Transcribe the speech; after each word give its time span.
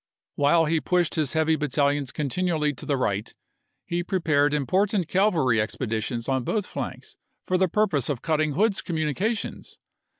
While 0.33 0.65
he 0.65 0.81
pushed 0.81 1.13
his 1.13 1.33
heavy 1.33 1.55
battalions 1.55 2.11
continually 2.11 2.73
to 2.73 2.87
the 2.87 2.97
right 2.97 3.31
he 3.85 4.01
prepared 4.03 4.51
important 4.51 5.07
cavalry 5.07 5.61
expeditions 5.61 6.27
on 6.27 6.43
both 6.43 6.65
flanks 6.65 7.17
for 7.45 7.55
the 7.55 7.67
purpose 7.67 8.09
ATLANTA 8.09 8.17
279 8.17 8.17
of 8.17 8.21
cutting 8.57 8.59
Hood's 8.59 8.81
communications. 8.81 9.77